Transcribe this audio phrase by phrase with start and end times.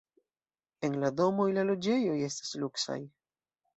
[0.87, 2.99] En la domoj la loĝejoj estas luksaj.